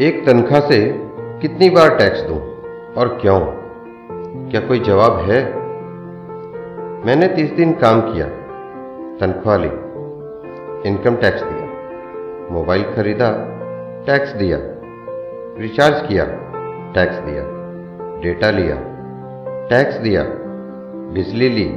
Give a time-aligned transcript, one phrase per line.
[0.00, 0.92] एक तनख्वाह से
[1.40, 2.38] कितनी बार टैक्स दूँ
[2.94, 3.40] और क्यों?
[4.50, 5.40] क्या कोई जवाब है?
[7.06, 8.26] मैंने तीस दिन काम किया,
[9.16, 9.68] तनख्वाह ली,
[10.88, 11.66] इनकम टैक्स दिया,
[12.52, 13.30] मोबाइल खरीदा,
[14.06, 14.58] टैक्स दिया,
[15.58, 16.24] रिचार्ज किया,
[16.94, 17.42] टैक्स दिया,
[18.20, 18.76] डेटा लिया,
[19.68, 20.24] टैक्स दिया,
[21.14, 21.68] बिजली ली,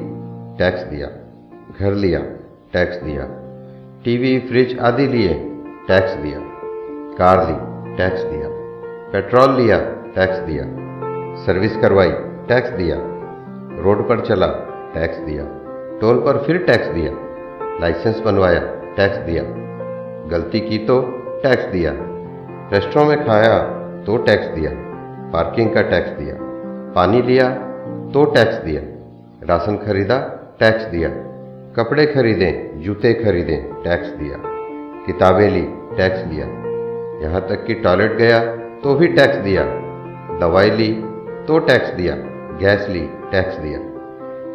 [0.57, 1.07] टैक्स दिया,
[1.79, 2.19] घर लिया,
[2.73, 3.27] टैक्स दिया,
[4.03, 5.33] टीवी, फ्रिज आदि लिए,
[5.87, 6.39] टैक्स दिया,
[7.17, 8.49] कार ली। टैक्स दिया
[9.11, 9.77] पेट्रोल लिया
[10.15, 10.65] टैक्स दिया
[11.45, 12.11] सर्विस करवाई
[12.47, 12.97] टैक्स दिया
[13.83, 14.47] रोड पर चला
[14.93, 15.45] टैक्स दिया
[16.01, 17.11] टोल पर फिर टैक्स दिया
[17.81, 18.61] लाइसेंस बनवाया
[18.97, 19.43] टैक्स दिया
[20.31, 21.01] गलती की तो
[21.43, 21.91] टैक्स दिया
[22.73, 23.57] रेस्टोरेंट में खाया
[24.05, 24.71] तो टैक्स दिया
[25.33, 26.35] पार्किंग का टैक्स दिया
[26.95, 27.49] पानी लिया
[28.13, 28.81] तो टैक्स दिया
[29.47, 30.19] राशन खरीदा
[30.59, 31.09] टैक्स दिया
[31.75, 34.41] कपड़े खरीदें जूते खरीदें टैक्स दिया
[35.05, 36.60] किताबें ली टैक्स दिया
[37.21, 38.39] यहाँ तक कि टॉयलेट गया
[38.83, 39.63] तो भी टैक्स दिया।
[40.39, 40.91] दवाई ली
[41.47, 42.15] तो टैक्स दिया।
[42.59, 43.79] गैस ली, टैक्स दिया।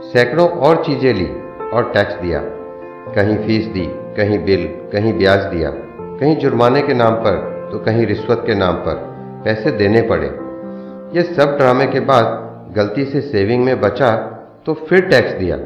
[0.03, 1.27] सैकड़ों और चीज़ें ली
[1.71, 2.41] और टैक्स दिया।
[3.15, 8.07] कहीं फ़ीस दी, कहीं बिल, कहीं ब्याज दिया। कहीं जुर्माने के नाम पर तो कहीं
[8.07, 9.05] रिश्वत के नाम पर।
[9.45, 10.27] पैसे देने पड़े।
[11.17, 12.45] ये सब ड्रामे के बाद
[12.77, 14.15] गलती से सेविंग में बचा
[14.67, 15.59] तो फिर टैक्स दिया।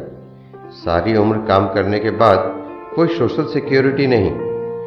[0.76, 2.50] सारी उम्र काम करने के बाद
[2.96, 4.30] कोई सोशल सिक्योरिटी नहीं,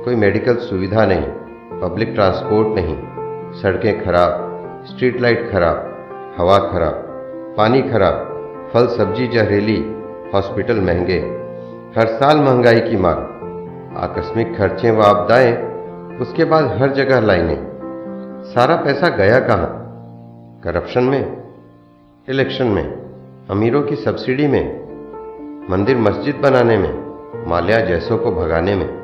[0.04, 1.26] कोई मेडिकल सुविधा नहीं।
[1.82, 2.98] पब्लिक ट्रांसपोर्ट नहीं।
[3.62, 4.50] सड़कें खराब,
[4.86, 5.90] स्ट्रीट लाइट खराब,
[6.38, 6.94] हवा खराब,
[7.58, 8.30] पानी खराब,
[8.74, 9.96] फल, सब्ज़ी, जहरीली,
[10.34, 11.20] हॉस्पिटल महँगे।
[11.98, 13.34] हर साल महँगाई की मार
[13.98, 15.74] आकस्मिक खर्चे व आपदाएँ,
[16.18, 17.74] उसके बाद हर जगह लाइनें।
[18.46, 19.80] सारा पैसा गया कहाँ?
[20.64, 21.44] करप्शन में?
[22.30, 22.94] इलेक्शन में?
[23.50, 24.84] अमीरों की सब्सिडी में?
[25.72, 27.04] मंदिर मस्जिद बनाने में?
[27.48, 29.03] माल्या जैसों को भगाने में?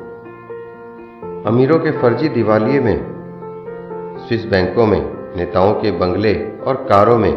[1.46, 3.04] अमीरों के फर्जी दिवालिये में,
[4.28, 6.34] स्विस बैंकों में, नेताओं के बंगले
[6.66, 7.32] और कारों में,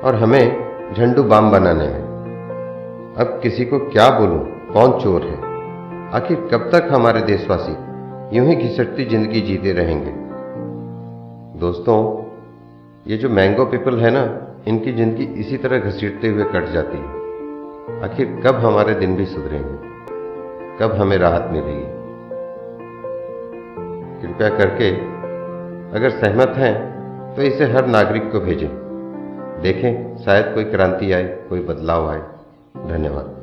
[0.00, 2.02] और हमें झंडू बाम बनाने में।
[3.18, 4.46] अब किसी को क्या बोलूँ?
[4.72, 5.36] कौन चोर है?
[6.12, 7.72] आखिर कब तक हमारे देशवासी
[8.36, 10.12] यूँ ही घिसटती ज़िंदगी जीते रहेंगे?
[11.58, 12.24] दोस्तों,
[13.06, 17.14] ये जो मैंगो पीपल है ना, इनकी ज़िंदगी इसी तरह घसीटते हुए कट जाती है।
[18.04, 19.88] आखिर कब हमारे दिन भी सुधरेंगे?
[20.78, 21.95] कब हमें राहत मिलेगी?
[24.26, 24.90] कृपया करके
[25.98, 26.74] अगर सहमत हैं
[27.36, 28.68] तो इसे हर नागरिक को भेजें।
[29.62, 32.22] देखें, शायद कोई क्रांति आए, कोई बदलाव आए।
[32.86, 33.35] धन्यवाद।